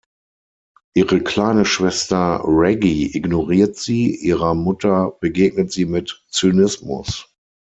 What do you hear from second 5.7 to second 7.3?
sie mit Zynismus.